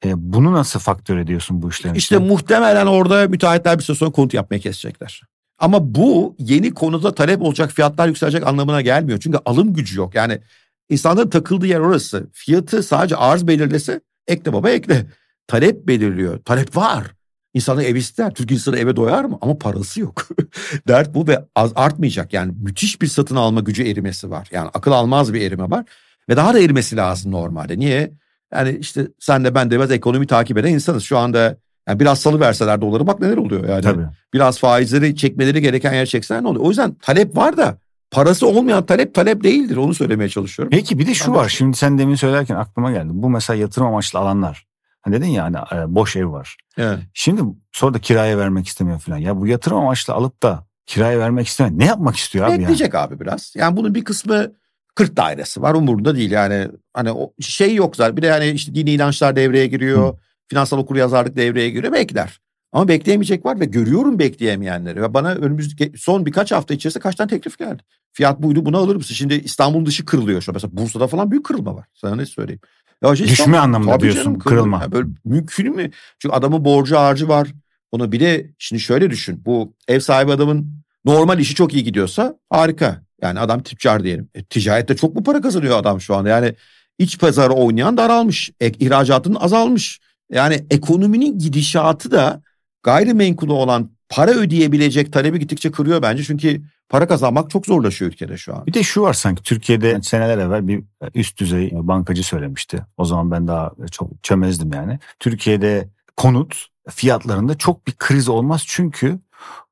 [0.06, 1.96] E, bunu nasıl faktör ediyorsun bu işlerin?
[1.96, 2.28] İşte içine?
[2.28, 5.22] muhtemelen orada müteahhitler bir süre sonra konut yapmayı kesecekler.
[5.60, 9.20] Ama bu yeni konuda talep olacak fiyatlar yükselecek anlamına gelmiyor.
[9.20, 10.16] Çünkü alım gücü yok.
[10.16, 10.42] Yani
[10.90, 12.30] insanların takıldığı yer orası.
[12.34, 15.06] Fiyatı sadece arz belirlese ekle baba ekle.
[15.48, 16.40] Talep belirliyor.
[16.44, 17.08] Talep var.
[17.54, 18.34] İnsanlar ev ister.
[18.34, 19.38] Türk insanı eve doyar mı?
[19.42, 20.28] Ama parası yok.
[20.88, 22.34] Dert bu ve az artmayacak.
[22.34, 24.50] Yani müthiş bir satın alma gücü erimesi var.
[24.52, 25.86] Yani akıl almaz bir erime var.
[26.30, 27.80] Ve daha da erimesi lazım normalde.
[27.80, 28.12] Niye?
[28.54, 31.04] Yani işte sen de ben de biraz ekonomi takip eden insanız.
[31.04, 31.58] Şu anda
[31.88, 33.82] yani biraz salı verseler doları bak neler oluyor yani.
[33.82, 34.06] Tabii.
[34.34, 36.66] Biraz faizleri çekmeleri gereken yer çekseler ne oluyor?
[36.66, 37.78] O yüzden talep var da
[38.12, 39.78] parası olmayan talep talep değildir.
[39.78, 40.72] Onu söylemeye çalışıyorum.
[40.72, 41.50] Peki bir de şu var.
[41.50, 43.10] Şimdi sen demin söylerken aklıma geldi.
[43.12, 44.68] Bu mesela yatırım amaçlı alanlar.
[45.02, 46.58] Hani dedin ya hani e, boş ev var.
[46.78, 47.00] Evet.
[47.14, 49.18] Şimdi sonra da kiraya vermek istemiyor falan.
[49.18, 51.80] Ya bu yatırım amaçlı alıp da kiraya vermek istemiyor.
[51.80, 52.62] Ne yapmak istiyor abi yani?
[52.62, 53.54] Bekleyecek abi biraz.
[53.56, 54.52] Yani bunun bir kısmı
[54.96, 56.68] 40 dairesi var umurunda değil yani.
[56.94, 58.18] Hani o şey yok zaten.
[58.18, 60.18] Bir de yani işte dini inançlar devreye giriyor.
[60.48, 61.94] Finansal okuryazarlık devreye giriyor.
[61.94, 62.40] Bekler.
[62.72, 65.02] Ama bekleyemeyecek var ve görüyorum bekleyemeyenleri.
[65.02, 67.84] Ve bana önümüzdeki son birkaç hafta içerisinde kaç tane teklif geldi.
[68.14, 69.14] Fiyat buydu buna alır mısın?
[69.16, 70.54] Şimdi İstanbul dışı kırılıyor şu an.
[70.54, 71.86] Mesela Bursa'da falan büyük kırılma var.
[71.94, 72.62] Sana ne söyleyeyim.
[73.04, 74.82] Ya işte Düşme İstanbul- anlamında diyorsun, canım, kırılma.
[74.82, 75.92] Ya böyle mümkün mü?
[76.20, 77.48] Çünkü adamın borcu harcı var.
[77.92, 79.46] Ona bir de şimdi şöyle düşün.
[79.46, 80.74] Bu ev sahibi adamın
[81.06, 83.02] normal işi çok iyi gidiyorsa harika.
[83.22, 84.30] Yani adam tüccar diyelim.
[84.36, 86.30] E, ticarette çok mu para kazanıyor adam şu anda?
[86.30, 86.56] Yani
[87.00, 88.52] iç pazarı oynayan daralmış.
[88.62, 90.00] E, ihracatın azalmış.
[90.32, 92.42] Yani ekonominin gidişatı da
[92.84, 96.24] gayrimenkulü olan para ödeyebilecek talebi gittikçe kırıyor bence.
[96.24, 98.66] Çünkü para kazanmak çok zorlaşıyor ülkede şu an.
[98.66, 100.84] Bir de şu var sanki Türkiye'de seneler evvel bir
[101.16, 102.86] üst düzey bankacı söylemişti.
[102.98, 105.00] O zaman ben daha çok çömezdim yani.
[105.20, 109.20] Türkiye'de konut fiyatlarında çok bir kriz olmaz çünkü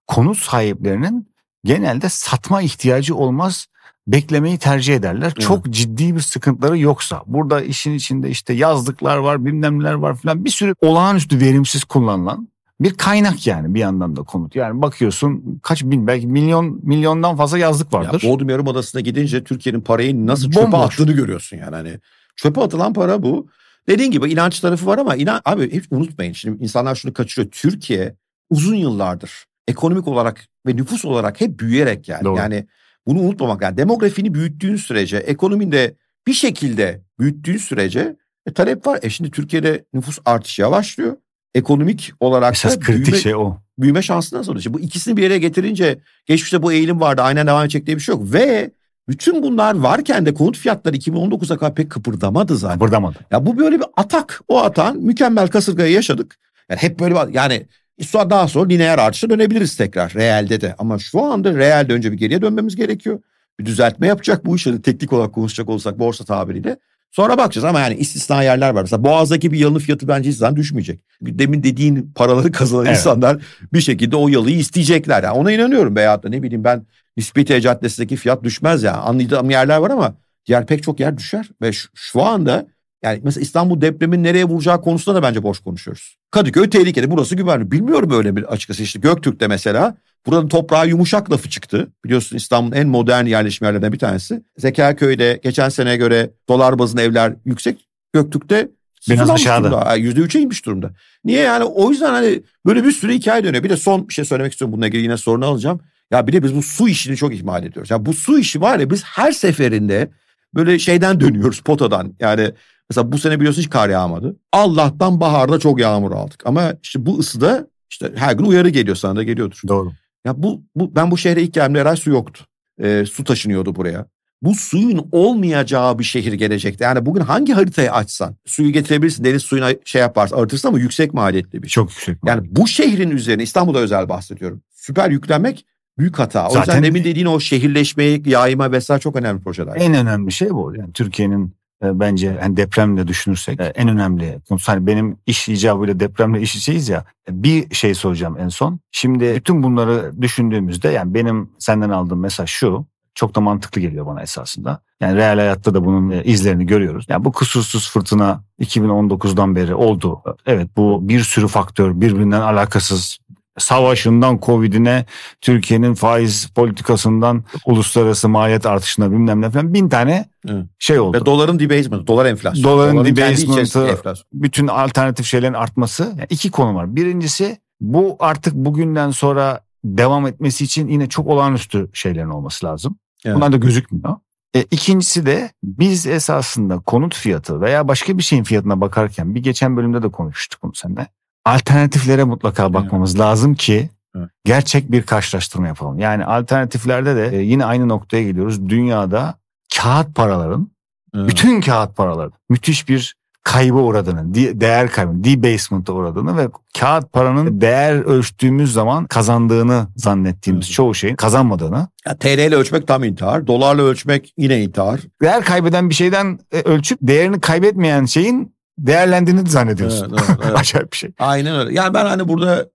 [0.07, 1.29] konut sahiplerinin
[1.63, 3.67] genelde satma ihtiyacı olmaz
[4.07, 5.33] beklemeyi tercih ederler.
[5.35, 5.41] Evet.
[5.41, 7.23] Çok ciddi bir sıkıntıları yoksa.
[7.27, 12.47] Burada işin içinde işte yazlıklar var bilmem neler var filan bir sürü olağanüstü verimsiz kullanılan
[12.81, 14.55] bir kaynak yani bir yandan da konut.
[14.55, 18.21] Yani bakıyorsun kaç bin belki milyon milyondan fazla yazlık vardır.
[18.23, 20.79] Ya Bodrum Yarımadası'na gidince Türkiye'nin parayı nasıl çöpe Bomboş.
[20.93, 21.75] attığını görüyorsun yani.
[21.75, 21.99] Hani
[22.35, 23.47] çöpe atılan para bu.
[23.87, 26.33] Dediğin gibi inanç tarafı var ama inan abi hiç unutmayın.
[26.33, 27.51] Şimdi insanlar şunu kaçırıyor.
[27.51, 28.15] Türkiye
[28.49, 32.23] uzun yıllardır ekonomik olarak ve nüfus olarak hep büyüyerek yani.
[32.23, 32.37] Doğru.
[32.37, 32.67] Yani
[33.07, 35.95] bunu unutmamak yani demografini büyüttüğün sürece ekonominde
[36.27, 38.15] bir şekilde büyüttüğün sürece
[38.45, 38.99] e, talep var.
[39.01, 41.17] E şimdi Türkiye'de nüfus artışı yavaşlıyor.
[41.55, 43.57] Ekonomik olarak Esas da kritik büyüme, şey o.
[43.79, 44.73] büyüme şansı nasıl olacak?
[44.73, 48.15] Bu ikisini bir yere getirince geçmişte bu eğilim vardı aynen devam edecek diye bir şey
[48.15, 48.33] yok.
[48.33, 48.71] Ve
[49.09, 52.79] bütün bunlar varken de konut fiyatları 2019'a kadar pek kıpırdamadı zaten.
[52.79, 53.17] Kıpırdamadı.
[53.31, 54.41] Ya bu böyle bir atak.
[54.47, 56.35] O atağın mükemmel kasırgayı yaşadık.
[56.69, 57.65] Yani hep böyle bir- yani
[58.01, 60.75] sonra daha sonra lineer artışa dönebiliriz tekrar reelde de.
[60.77, 63.19] Ama şu anda reelde önce bir geriye dönmemiz gerekiyor.
[63.59, 66.77] Bir düzeltme yapacak bu işleri teknik olarak konuşacak olsak borsa tabiriyle.
[67.11, 68.81] Sonra bakacağız ama yani istisna yerler var.
[68.81, 71.01] Mesela Boğaz'daki bir yalının fiyatı bence hiç düşmeyecek.
[71.21, 72.97] Demin dediğin paraları kazanan Evet.
[72.97, 73.41] insanlar
[73.73, 75.23] bir şekilde o yalıyı isteyecekler.
[75.23, 76.85] Yani ona inanıyorum veyahut da ne bileyim ben
[77.17, 78.93] Nispetiye Caddesi'ndeki fiyat düşmez ya.
[78.93, 81.49] Anladığım yerler var ama diğer pek çok yer düşer.
[81.61, 82.67] Ve şu, şu anda
[83.03, 86.17] yani mesela İstanbul depremin nereye vuracağı konusunda da bence boş konuşuyoruz.
[86.31, 87.71] Kadıköy tehlikeli burası güvenli.
[87.71, 91.87] Bilmiyorum öyle bir açıkçası işte Göktürk'te mesela buranın toprağı yumuşak lafı çıktı.
[92.05, 94.43] Biliyorsun İstanbul'un en modern yerleşim yerlerinden bir tanesi.
[94.57, 97.85] Zekerköy'de geçen seneye göre dolar bazında evler yüksek.
[98.13, 98.69] Göktürk'te
[99.09, 99.83] Biraz aşağıda.
[99.89, 100.91] Yani %3'e inmiş durumda.
[101.25, 103.63] Niye yani o yüzden hani böyle bir sürü hikaye dönüyor.
[103.63, 105.79] Bir de son bir şey söylemek istiyorum bununla ilgili yine sorunu alacağım.
[106.11, 107.91] Ya bir de biz bu su işini çok ihmal ediyoruz.
[107.91, 110.09] Ya bu su işi var ya biz her seferinde
[110.55, 112.13] böyle şeyden dönüyoruz potadan.
[112.19, 112.51] Yani
[112.89, 114.35] mesela bu sene biliyorsun hiç kar yağmadı.
[114.53, 116.41] Allah'tan baharda çok yağmur aldık.
[116.45, 119.61] Ama işte bu ısıda işte her gün uyarı geliyor sana da geliyordur.
[119.67, 119.91] Doğru.
[120.25, 122.43] Ya bu, bu ben bu şehre ilk geldiğimde herhalde su yoktu.
[122.83, 124.05] Ee, su taşınıyordu buraya.
[124.41, 126.83] Bu suyun olmayacağı bir şehir gelecekte.
[126.85, 129.23] Yani bugün hangi haritayı açsan suyu getirebilirsin.
[129.23, 131.83] Deniz suyuna şey yaparsın artırsın ama yüksek maliyetli bir şey.
[131.83, 132.17] Çok yüksek.
[132.25, 134.61] Yani bu şehrin üzerine İstanbul'da özel bahsediyorum.
[134.71, 135.65] Süper yüklenmek
[135.97, 136.47] büyük hata.
[136.47, 139.75] O Zaten- yüzden demin dediğin o şehirleşmeyi, yayma vesaire çok önemli projeler.
[139.75, 140.75] En önemli şey bu.
[140.75, 144.59] Yani Türkiye'nin e, bence yani depremle düşünürsek en önemli konu.
[144.65, 147.05] Hani benim iş icabıyla depremle iş içeyiz ya.
[147.29, 148.79] Bir şey soracağım en son.
[148.91, 152.85] Şimdi bütün bunları düşündüğümüzde yani benim senden aldığım mesaj şu.
[153.15, 154.81] Çok da mantıklı geliyor bana esasında.
[155.01, 157.05] Yani real hayatta da bunun e, izlerini görüyoruz.
[157.09, 160.21] Yani bu kusursuz fırtına 2019'dan beri oldu.
[160.45, 163.17] Evet bu bir sürü faktör birbirinden alakasız
[163.59, 165.05] savaşından Covid'ine
[165.41, 170.65] Türkiye'nin faiz politikasından uluslararası maliyet artışına bilmem ne falan bin tane Evet.
[170.79, 171.17] şey oldu.
[171.17, 172.67] Ve doların debasement'ı, dolar enflasyonu.
[172.67, 174.13] Doların kendi debasement'ı-.
[174.33, 176.03] Bütün alternatif şeylerin artması.
[176.03, 176.95] Yani iki konu var.
[176.95, 182.95] Birincisi bu artık bugünden sonra devam etmesi için yine çok olağanüstü şeylerin olması lazım.
[183.25, 183.35] Evet.
[183.35, 184.15] Bunlar da gözükmüyor.
[184.55, 189.77] E, ikincisi de biz esasında konut fiyatı veya başka bir şeyin fiyatına bakarken bir geçen
[189.77, 191.07] bölümde de konuştuk bunu seninle.
[191.45, 194.29] Alternatiflere mutlaka bakmamız lazım ki Evet.
[194.45, 195.99] gerçek bir karşılaştırma yapalım.
[195.99, 198.69] Yani alternatiflerde de e, yine aynı noktaya geliyoruz.
[198.69, 199.35] Dünyada
[199.77, 200.71] kağıt paraların
[201.15, 201.29] Evet.
[201.29, 206.47] bütün kağıt paraların müthiş bir kaybı uğradığını, de- değer kaybı, debasement'a uğradığını ve
[206.79, 210.73] kağıt paranın değer ölçtüğümüz zaman kazandığını zannettiğimiz Evet.
[210.73, 213.47] çoğu şeyin kazanmadığını, Ya TL ile ölçmek tam intihar.
[213.47, 214.99] Dolarla ölçmek yine intihar.
[215.21, 218.55] değer kaybeden bir şeyden e, ölçüp değerini kaybetmeyen şeyin
[218.87, 220.09] değerlendiğini zannediyorsun.
[220.09, 220.55] Evet, evet, evet.
[220.59, 221.11] Acayip bir şey.
[221.19, 221.73] Aynen öyle.
[221.73, 222.69] Yani ben hani burada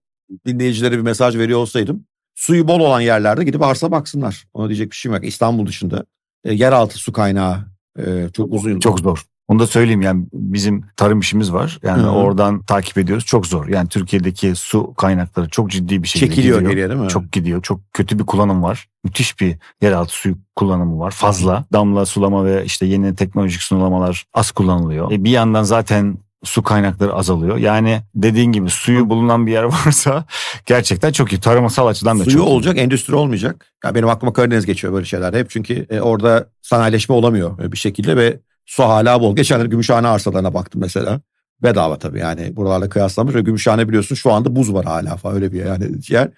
[0.46, 4.44] dinleyicilere bir mesaj veriyor olsaydım suyu bol olan yerlerde gidip arsa baksınlar.
[4.54, 5.24] Ona diyecek bir şeyim yok.
[5.24, 6.04] İstanbul dışında
[6.44, 7.64] e, yeraltı su kaynağı
[7.98, 8.80] e, çok uzun.
[8.80, 9.24] Çok zor.
[9.48, 11.78] Onu da söyleyeyim yani bizim tarım işimiz var.
[11.82, 12.10] Yani Hı hı.
[12.10, 13.24] oradan takip ediyoruz.
[13.24, 13.68] Çok zor.
[13.68, 16.70] Yani Türkiye'deki su kaynakları çok ciddi bir şekilde çekiliyor gidiyor.
[16.70, 17.08] geriye değil mi?
[17.08, 17.62] Çok gidiyor.
[17.62, 18.88] Çok kötü bir kullanım var.
[19.04, 21.10] Müthiş bir yeraltı suyu kullanımı var.
[21.10, 21.64] Fazla.
[21.72, 25.12] Damla sulama ve işte yeni teknolojik sulamalar az kullanılıyor.
[25.12, 27.56] E bir yandan zaten su kaynakları azalıyor.
[27.56, 30.24] Yani dediğin gibi suyu bulunan bir yer varsa
[30.66, 31.40] gerçekten çok iyi.
[31.40, 32.50] Tarımsal açıdan da Suyu çok iyi.
[32.50, 33.72] olacak, endüstri olmayacak.
[33.84, 35.50] Ya benim aklıma Karadeniz geçiyor böyle şeyler hep.
[35.50, 39.36] Çünkü e, orada sanayileşme olamıyor e, bir şekilde ve su hala bol.
[39.36, 41.20] Geçen Gümüşhane arsalarına baktım mesela.
[41.62, 45.52] Bedava tabii yani buralarla kıyaslanmış ve Gümüşhane biliyorsun şu anda buz var hala falan öyle
[45.52, 46.30] bir yani yer.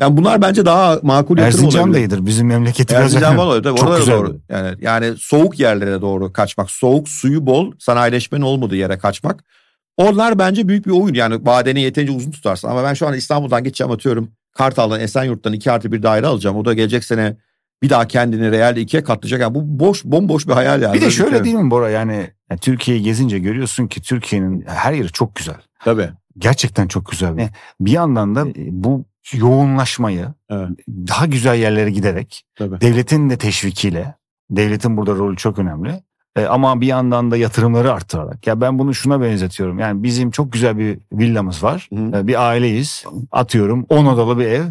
[0.00, 1.94] Yani bunlar bence daha makul yatırım Erzincan olabilir.
[1.94, 2.26] da iyidir.
[2.26, 3.02] Bizim memleketimiz.
[3.02, 4.14] Erzincan var tabii Çok güzel.
[4.16, 4.40] doğru.
[4.48, 6.70] Yani, yani soğuk yerlere doğru kaçmak.
[6.70, 9.44] Soğuk suyu bol sanayileşmenin olmadığı yere kaçmak.
[9.96, 11.14] Onlar bence büyük bir oyun.
[11.14, 12.68] Yani vadeni yeterince uzun tutarsın.
[12.68, 14.30] Ama ben şu an İstanbul'dan geçeceğim atıyorum.
[14.54, 16.56] Kartal'dan Esenyurt'tan 2 artı bir daire alacağım.
[16.56, 17.36] O da gelecek sene
[17.82, 19.40] bir daha kendini realde ikiye katlayacak.
[19.40, 20.94] Yani bu boş bomboş bir hayal yani.
[20.94, 24.92] Bir de Öyle şöyle değil mi Bora yani, yani Türkiye'yi gezince görüyorsun ki Türkiye'nin her
[24.92, 25.56] yeri çok güzel.
[25.84, 26.08] Tabii.
[26.38, 27.38] Gerçekten çok güzel.
[27.38, 30.68] E, Bir yandan da e, bu yoğunlaşmayı Evet.
[30.88, 32.80] daha güzel yerlere giderek Tabii.
[32.80, 34.14] devletin de teşvikiyle
[34.50, 36.02] devletin burada rolü çok önemli.
[36.36, 38.46] E, ama bir yandan da yatırımları arttırarak.
[38.46, 39.78] Ya ben bunu şuna benzetiyorum.
[39.78, 41.88] Yani bizim çok güzel bir villamız var.
[41.94, 42.16] Hı.
[42.18, 43.04] E, bir aileyiz.
[43.32, 44.64] Atıyorum 10 odalı bir ev.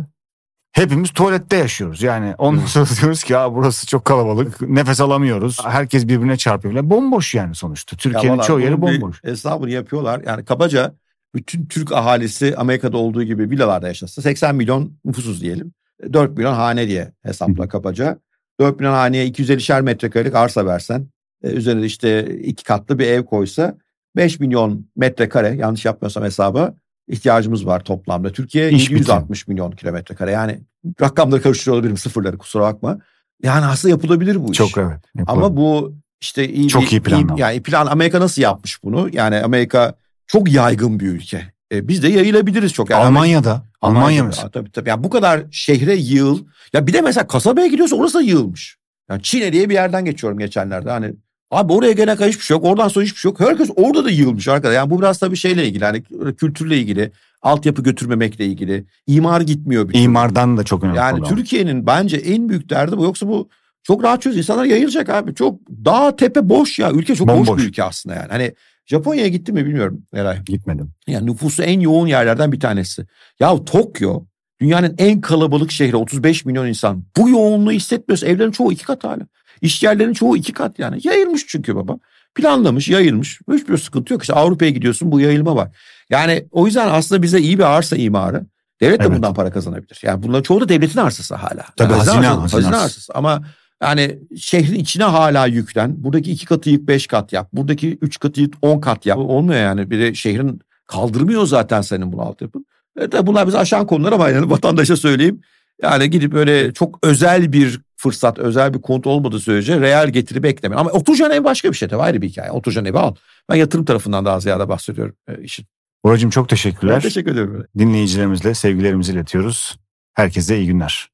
[0.76, 2.02] Hepimiz tuvalette yaşıyoruz.
[2.02, 4.62] Yani ondan sonra diyoruz ki ya burası çok kalabalık.
[4.62, 5.58] Nefes alamıyoruz.
[5.64, 6.74] Herkes birbirine çarpıyor.
[6.74, 6.90] falan.
[6.90, 7.98] Bomboş yani sonuçta.
[7.98, 9.24] Türkiye'nin çoğu yeri bomboş.
[9.24, 10.22] Hesabını yapıyorlar.
[10.26, 10.96] Yani kabaca
[11.36, 15.74] bütün Türk ahalisi Amerika'da olduğu gibi villalarda yaşasa 80 milyon nüfusuz diyelim.
[16.14, 18.20] 4 milyon hane diye hesapla kabaca.
[18.60, 21.08] 4 milyon haneye 250'şer metrekarelik arsa versen
[21.44, 23.78] e, üzerine işte iki katlı bir ev koysa
[24.16, 26.76] 5 milyon metrekare yanlış yapmıyorsam hesaba
[27.08, 28.32] ihtiyacımız var toplamda.
[28.32, 30.32] Türkiye İş 760 milyon kilometre kare.
[30.32, 30.60] Yani
[31.02, 33.00] rakamları karıştırıyor olabilirim sıfırları kusura bakma.
[33.44, 34.58] Yani aslında yapılabilir bu iş.
[34.58, 35.00] Çok evet.
[35.28, 37.40] Ama bu işte iyi Çok bir- iyi planlama.
[37.40, 39.10] yani plan Amerika nasıl yapmış bunu?
[39.14, 39.94] Yani Amerika
[40.28, 41.42] çok yaygın bir ülke.
[41.72, 42.90] E, biz de yayılabiliriz çok.
[42.90, 43.64] Yani Almanya'da.
[43.82, 44.50] Almanya Almanya'da- mesela.
[44.50, 44.90] Tabii tabii.
[44.90, 46.40] Yani bu kadar şehre yığıl.
[46.74, 48.78] Ya bir de mesela kasabaya gidiyorsa orası da yığılmış.
[49.10, 50.90] Yani Çin'e diye bir yerden geçiyorum geçenlerde.
[50.92, 51.14] Hani
[51.56, 52.66] abi oraya gene kadar hiçbir şey yok.
[52.66, 53.40] Oradan sonra hiçbir şey yok.
[53.40, 54.76] Herkes orada da yığılmış arkadaşlar.
[54.76, 55.86] Yani bu biraz tabii şeyle ilgili.
[55.86, 56.04] Hani
[56.36, 57.12] kültürle ilgili.
[57.42, 58.86] Altyapı götürmemekle ilgili.
[59.08, 60.04] İmar gitmiyor bir türlü.
[60.04, 60.98] İmardan da çok önemli.
[60.98, 61.24] Yani.
[61.24, 63.04] Türkiye'nin bence en büyük derdi bu.
[63.04, 63.50] Yoksa bu
[63.84, 64.38] çok rahat çöz.
[64.38, 65.36] İnsanlar yayılacak abi.
[65.36, 66.92] Çok dağ tepe boş ya.
[66.92, 67.62] Ülke çok boş Bomboş.
[67.62, 68.28] bir ülke aslında yani.
[68.30, 68.54] Hani
[68.86, 70.44] Japonya'ya gitti mi bilmiyorum Eray.
[70.46, 70.92] Gitmedim.
[71.08, 73.06] Yani nüfusu en yoğun yerlerden bir tanesi.
[73.40, 74.24] Ya Tokyo
[74.62, 77.04] dünyanın en kalabalık şehri 35 milyon insan.
[77.18, 78.24] Bu yoğunluğu hissetmiyoruz.
[78.24, 79.28] Evlerin çoğu iki kat hala.
[79.62, 81.00] İş yerlerinin çoğu iki kat yani.
[81.04, 81.98] Yayılmış çünkü baba.
[82.36, 83.40] Planlamış, yayılmış.
[83.54, 84.22] Hiçbir sıkıntı yok.
[84.22, 85.78] İşte Avrupa'ya gidiyorsun bu yayılma var.
[86.10, 88.46] Yani o yüzden aslında bize iyi bir arsa imarı.
[88.82, 89.16] Devlet de Evet.
[89.18, 90.00] bundan para kazanabilir.
[90.04, 91.66] Yani bunların çoğu da devletin arsası hala.
[91.78, 93.14] Tabii, Yani hazine, arsası, hazine arsası.
[93.14, 93.44] Ama
[93.84, 96.04] yani şehrin içine hala yüklen.
[96.04, 97.50] Buradaki iki katı yık beş kat yap.
[97.54, 99.18] Buradaki üç katı yık on kat yap.
[99.18, 99.90] Olmuyor yani.
[99.92, 102.66] Bir de şehrin kaldırmıyor zaten senin bunu altyapın.
[103.00, 105.42] E tabii bunlar bizi aşan konular ama yani vatandaşa söyleyeyim.
[105.82, 110.80] Yani gidip öyle çok özel bir fırsat, özel bir konut olmadığı sürece reel getiri beklemeyin.
[110.80, 112.52] Ama oturacağın ev başka bir şey tabii ayrı bir hikaye.
[112.52, 113.16] Oturacağın evi al.
[113.50, 115.66] Ben yatırım tarafından daha ziyade bahsediyorum e, işin.
[116.06, 116.96] Buracığım çok teşekkürler.
[116.96, 117.68] Ben teşekkür ederim.
[117.78, 119.80] Dinleyicilerimizle sevgilerimizi iletiyoruz.
[120.14, 121.10] Herkese iyi günler.